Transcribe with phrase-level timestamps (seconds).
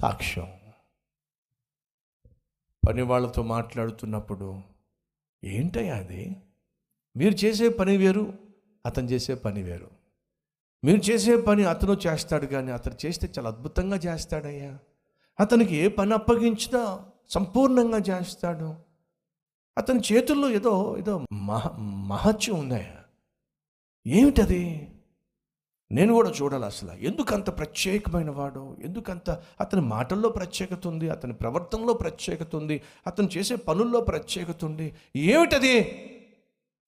[0.00, 0.52] సాక్ష్యం.
[2.88, 4.60] పని వాళ్ళతో మాట్లాడుతున్నప్పుడు
[5.44, 6.36] ఏంటయ్యా అది?
[7.16, 8.38] మీరు చేసే పని వేరు
[8.86, 9.90] అతను చేసే పని వేరు.
[10.84, 14.78] మీరు చేసే పని అతను చేస్తాడు కానీ అతను చేస్తే చాలా అద్భుతంగా చేస్తాడయ్యా.
[15.40, 18.76] అతనికి ఏ పని అప్పగించినా సంపూర్ణంగా చేస్తాడు.
[19.78, 23.04] అతని చేతుల్లో ఏదో ఏదో మహ మహత్యం ఉందయ్యా.
[24.06, 24.92] ఏమిటది?
[25.92, 26.92] నేను కూడా చూడాలి అసలు.
[26.92, 28.76] ఎందుకంత ప్రత్యేకమైన వాడు?
[28.84, 31.08] ఎందుకంత అతని మాటల్లో ప్రత్యేకత ఉంది?
[31.08, 32.82] అతని ప్రవర్తనలో ప్రత్యేకత ఉంది?
[33.06, 34.94] అతను చేసే పనుల్లో ప్రత్యేకత ఉంది?
[35.16, 35.78] ఏమిటది?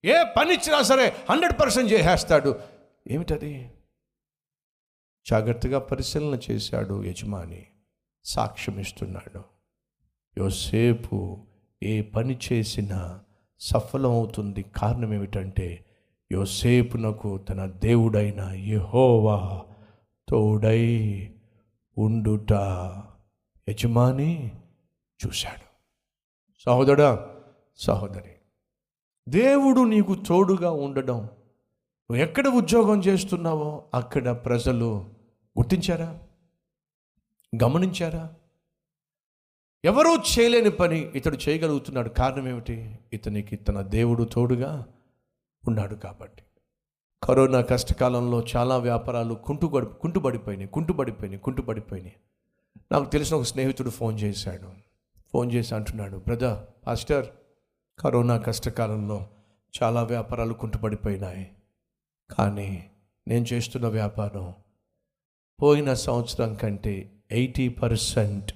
[0.05, 2.59] ఏ పని ఇచ్చినా సరే హండ్రెడ్ పర్సెంట్ చేసేస్తాడు.
[3.11, 3.71] ఏమిటది?
[5.29, 7.65] జాగ్రత్తగా పరిశీలన చేశాడు యజమాని.
[8.25, 9.43] సాక్ష్యం ఇస్తున్నాడు.
[10.37, 11.37] యోసేపు
[11.83, 13.19] ఏ పని చేసినా
[13.59, 14.65] సఫలం అవుతుంది.
[14.77, 15.85] కారణం ఏమిటంటే
[16.31, 19.65] యోసేపునకు తన దేవుడైన యహోవా
[20.29, 20.87] తోడై
[21.97, 22.53] ఉండుట.
[23.69, 24.51] యజమాని
[25.25, 25.69] చూశాడు.
[26.65, 27.27] సహోదరా
[27.77, 28.31] సహోదరి
[29.29, 31.17] దేవుడు నీకు తోడుగా ఉండడం.
[31.17, 34.85] నువ్వు ఎక్కడ ఉద్యోగం చేస్తున్నావో అక్కడ ప్రజలు
[35.57, 36.19] గుర్తించారా?
[37.63, 38.33] గమనించారా?
[39.85, 42.09] ఎవరూ చేయలేని పని ఇతడు చేయగలుగుతున్నాడు.
[42.09, 42.95] కారణం ఏమిటి?
[43.13, 44.85] ఇతనికి తన దేవుడు తోడుగా
[45.67, 46.43] ఉన్నాడు కాబట్టి.
[47.23, 52.15] కరోనా కష్టకాలంలో చాలా వ్యాపారాలు కుంటుబడి కుంటుబడిపోయినాయి కుంటుబడిపోయినాయి కుంటుబడిపోయినాయి.
[52.91, 54.71] నాకు తెలిసిన ఒక స్నేహితుడు ఫోన్ చేశాడు.
[55.33, 57.27] ఫోన్ చేసి అంటున్నాడు బ్రదర్ పాస్టర్
[57.99, 59.27] కరోనా కష్టకాలంలో
[59.83, 61.51] చాలా వ్యాపారాలు కుంటుపడిపోయినాయి
[62.37, 62.89] కానీ
[63.27, 64.53] నేను చేస్తున్న వ్యాపారం
[65.61, 68.53] పోయిన సంవత్సరం కంటే ఎయిటీ పర్సెంట్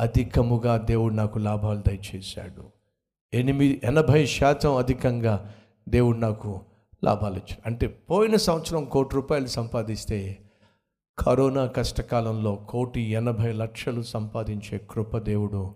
[0.00, 2.72] అధికముగా దేవుడు నాకు లాభాలు దయచేశాడు.
[3.34, 5.54] ఎనిమిది ఎనభై శాతం అధికంగా
[5.88, 6.60] దేవుడు నాకు
[7.04, 7.62] లాభాలు ఇచ్చాడు.
[7.66, 10.38] అంటే పోయిన సంవత్సరం కోటి రూపాయలు సంపాదిస్తే
[11.18, 15.74] కరోనా కష్టకాలంలో కోటి ఎనభై లక్షలు సంపాదించే కృప దేవుడు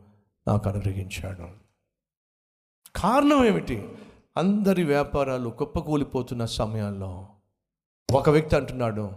[0.49, 1.49] నాకు అనుగ్రహించాడు.
[2.97, 3.89] కారణం ఏమిటి?
[4.37, 7.28] అందరి వ్యాపారాలు కుప్పకూలిపోతున్న సమయాల్లో
[8.12, 9.11] ఒక వ్యక్తి అంటున్నాడు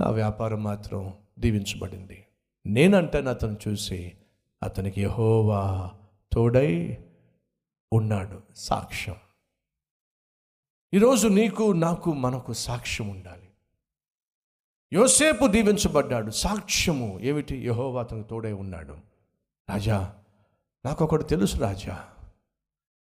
[0.00, 2.24] నా వ్యాపారం మాత్రం దీవించబడింది.
[2.66, 4.12] నేనంటాను అతను చూసి
[4.62, 5.90] అతనికి యహోవా
[6.32, 6.98] తోడై
[7.92, 9.16] ఉన్నాడు సాక్ష్యం.
[10.94, 13.48] ఈరోజు నీకు నాకు మనకు సాక్ష్యం ఉండాలి.
[14.92, 16.30] యోసేపు దీవించబడ్డాడు.
[16.30, 17.66] సాక్ష్యము ఏమిటి?
[17.66, 18.92] యహోవా అతను తోడై ఉన్నాడు.
[19.70, 20.14] రాజా
[20.84, 22.04] నాకు ఒకడు తెలుసు రాజా.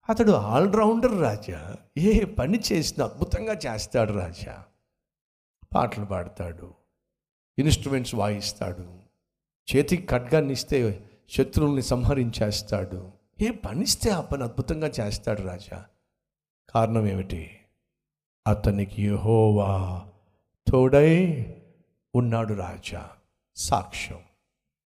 [0.08, 1.76] అతడు ఆల్రౌండర్ రాజా.
[1.98, 4.64] ఏ పని చేసినా అద్భుతంగా చేస్తాడు రాజా.
[5.76, 6.74] పాటలు పాడతాడు.
[7.58, 8.98] ఇన్స్ట్రుమెంట్స్ వాయిస్తాడు.
[9.76, 13.10] చేతికి ఖడ్గాన్ని ఇస్తే శత్రువుల్ని సంహరించేస్తాడు.
[13.40, 15.84] ఏ పనిస్తే ఆ పని అద్భుతంగా చేస్తాడు రాజా.
[16.70, 17.56] కారణం ఏమిటి?
[18.46, 20.02] అతనికి యహోవా
[20.68, 21.46] తోడై
[22.14, 23.08] ఉన్నాడు రాజా.
[23.56, 24.18] సాక్ష్యం.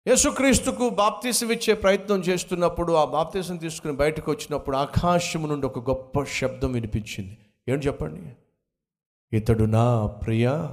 [0.08, 6.72] యేసుక్రీస్తుకు బాప్తీసం ఇచ్చే ప్రయత్నం చేస్తున్నప్పుడు ఆ బాప్తీసం తీసుకుని బయటకు వచ్చినప్పుడు ఆకాశము నుండి ఒక గొప్ప శబ్దం
[6.72, 7.38] వినిపించింది.
[7.68, 8.30] ఏంటి చెప్పండి?
[9.36, 10.68] ఇతడు నా ప్రియ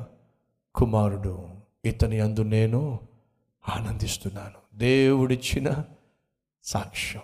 [0.76, 1.50] కుమారుడు.
[1.86, 3.00] ఇతని అందు నేను
[3.70, 4.78] ఆనందిస్తున్నాను.
[4.78, 5.84] దేవుడిచ్చిన
[6.64, 7.22] సాక్ష్యం.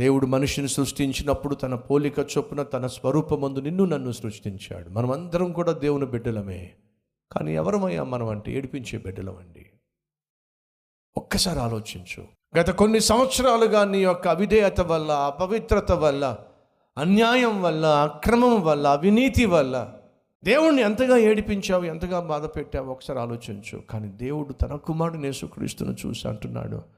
[0.00, 4.88] దేవుడు మనిషిని సృష్టించినప్పుడు తన పోలిక చొప్పున తన స్వరూపమందు నిన్ను నన్ను సృష్టించాడు.
[4.88, 6.70] మనమందరం కూడా దేవుని బిడ్డలమే.
[7.32, 9.66] కానీ ఎవరమయ్యా మనం అంటే ఏడిపించే బిడ్డలమండి.
[11.16, 12.24] ఒక్కసారి ఆలోచించు.
[12.58, 16.38] గత కొన్ని సంవత్సరాలుగా నీ యొక్క అవిధేయత వల్ల అపవిత్రత వల్ల
[16.98, 19.94] అన్యాయం వల్ల అక్రమం వల్ల అవినీతి వల్ల
[20.44, 23.78] దేవుణ్ణి ఎంతగా ఏడిపించావు ఎంతగా బాధ పెట్టావు ఒకసారి ఆలోచించు.
[23.90, 26.97] కానీ దేవుడు తన కుమారుడు యేసుక్రీస్తును చూసి అంటున్నాడు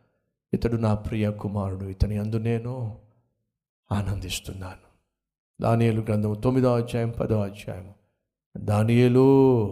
[0.55, 2.99] ఇతడు నా ప్రియ కుమారుడు ఇతని అందు నేను
[3.93, 4.91] ఆనందిస్తున్నాను.
[5.61, 7.95] దానియలు గ్రంథం తొమ్మిదో అధ్యాయం పదో అధ్యాయం
[8.57, 9.67] దానియలు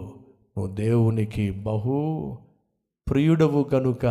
[0.57, 2.37] నువ్వు దేవునికి బహు
[3.09, 4.05] ప్రియుడవు కనుక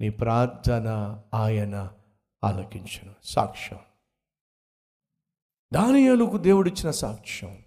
[0.00, 1.90] నీ ప్రార్థన ఆయన
[2.44, 3.14] ఆలకించను.
[3.24, 3.78] సాక్ష్యం.
[5.72, 7.58] దానియలకు దేవుడిచ్చిన సాక్ష్యం.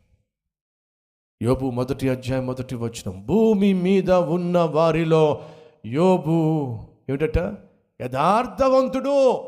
[1.41, 5.49] యోబు మొదటి అధ్యాయం మొదటి వచ్చిన భూమి మీద ఉన్న వారిలో
[5.85, 6.77] యోబు
[7.09, 7.72] ఏమిటట?
[8.03, 9.43] యథార్థవంతుడు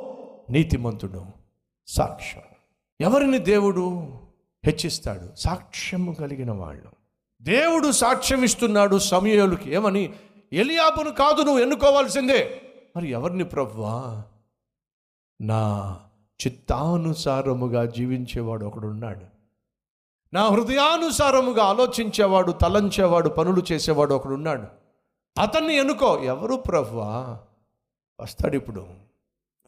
[0.49, 1.25] నీతిమంతుడు.
[1.87, 2.43] సాక్ష్యం.
[3.01, 3.89] ఎవరిని దేవుడు
[4.65, 5.35] హెచ్చిస్తాడు?
[5.35, 6.89] సాక్ష్యము కలిగిన వాళ్ళు.
[7.41, 9.73] దేవుడు సాక్ష్యం ఇస్తున్నాడు సమయాలకి.
[9.73, 10.13] ఏమని?
[10.53, 12.61] ఎలియాబును కాదు నువ్వు ఎన్నుకోవాల్సిందే.
[12.97, 14.23] మరి ఎవరిని ప్రవ్వా?
[15.41, 15.99] నా
[16.47, 19.25] చిత్తానుసారముగా జీవించేవాడు ఒకడున్నాడు.
[20.33, 24.63] నా హృదయానుసారముగా ఆలోచించేవాడు తలంచేవాడు పనులు చేసేవాడు ఒకడున్నాడు.
[25.41, 26.23] అతన్ని ఎన్నుకో.
[26.23, 27.39] ఎవరు ప్రవ్వా?
[28.19, 28.87] వస్తాడు ఇప్పుడు.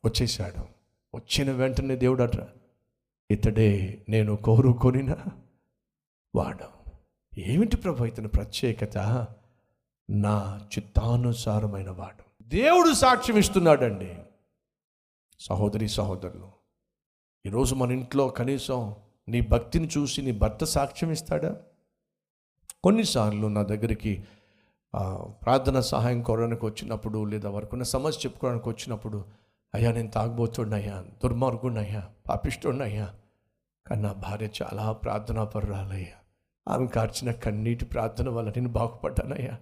[0.05, 0.67] వచ్చేసాడు
[1.15, 2.47] వచ్చిన వెంటనే దేవుడు అట
[3.31, 5.15] ఇతడే నేను కోరుకొనిన
[6.35, 6.93] వాడు.
[7.39, 9.27] ఏమిటి ప్రభు ఇతని ప్రత్యేకత?
[10.09, 12.43] నా చిత్తానుసారమైన వాడు.
[12.43, 14.15] దేవుడు సాక్ష్యం ఇస్తున్నాడండి.
[15.39, 16.51] సహోదరి సహోదరులు
[17.45, 18.95] ఈరోజు మన ఇంట్లో కనీసం
[19.27, 21.61] నీ భక్తిని చూసి నీ భర్త సాక్ష్యం ఇస్తాడా?
[22.83, 24.23] కొన్నిసార్లు నా దగ్గరికి
[25.43, 29.25] ప్రార్థన సహాయం కోరడానికి వచ్చినప్పుడు లేదా వరకు సమస్య చెప్పుకోవడానికి వచ్చినప్పుడు
[29.75, 33.13] అయ్యా నేను తాగబోతున్నాయ్యా దుర్మార్గున్నయ్యా పాపిస్తున్నయ్యా
[33.87, 36.17] కానీ నా భార్య చాలా ప్రార్థనా పరురాలయ్యా
[36.67, 39.57] ఆమె కార్చిన కన్నీటి ప్రార్థన వల్ల నేను బాగుపడ్డానయ్యా.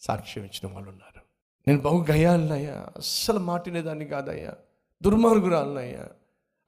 [0.00, 1.20] సాక్ష్యం ఇచ్చిన వాళ్ళు ఉన్నారు.
[1.68, 2.72] నేను బహు గయాలనయ్యా.
[2.72, 4.52] అస్సలు మాటినేదాన్ని కాదయ్యా.
[5.02, 6.08] దుర్మార్గురాలనయ్యా.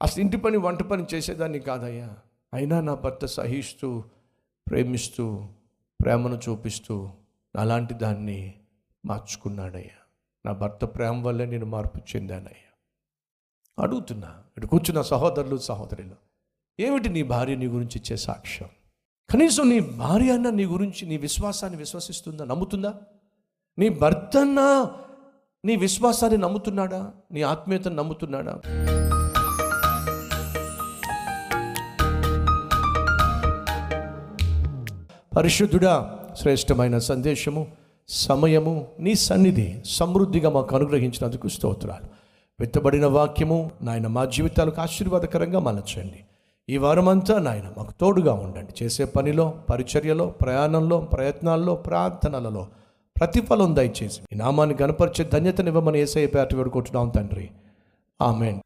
[0.02, 2.16] అసలు ఇంటి పని వంట పని చేసేదాన్ని కాదయ్యా.
[2.54, 4.02] అయినా నా భర్త సహిస్తూ
[4.68, 5.46] ప్రేమిస్తూ
[6.00, 7.10] ప్రేమను చూపిస్తూ
[7.58, 8.54] అలాంటి దాన్ని
[9.04, 9.98] మార్చుకున్నాడయ్యా
[10.46, 12.72] నా భర్త ప్రేమ వల్లే నేను మార్పు చెందానయ్యా.
[13.78, 16.14] అడుగుతున్నా ఇక్కడ కూర్చున్న సహోదరులు సహోదరులు
[16.80, 18.68] ఏమిటి నీ భార్య నీ గురించి ఇచ్చే సాక్ష్యం?
[19.30, 22.44] కనీసం నీ భార్య అన్న నీ గురించి నీ విశ్వాసాన్ని విశ్వసిస్తుందా?
[22.44, 22.94] నమ్ముతుందా?
[23.78, 24.60] నీ భర్త అన్న
[25.64, 27.12] నీ విశ్వాసాన్ని నమ్ముతున్నాడా?
[27.32, 28.60] నీ ఆత్మీయతను నమ్ముతున్నాడా?
[35.36, 37.66] పరిశుద్ధుడా శ్రేష్టమైన సందేశము
[38.08, 42.06] సమయము నీ సన్నిధి సమృద్ధిగా మాకు అనుగ్రహించినందుకు స్తోత్రాలు.
[42.60, 46.20] విత్తబడిన వాక్యము నాయన మా జీవితాలకు ఆశీర్వాదకరంగా మలచండి.
[46.68, 48.84] ఈ వారమంతా నాయన మాకు తోడుగా ఉండండి.
[48.84, 52.66] చేసే పనిలో పరిచర్యలో ప్రయాణంలో ప్రయత్నాల్లో ప్రార్థనలలో
[53.18, 57.50] ప్రతిఫలం దయచేసి ఈ నామాన్ని గనపరిచే ధన్యతనివ్వమని ఏసఐ పేట వేడుకుంటున్నాం తండ్రి.
[58.22, 58.60] ఆమెన్.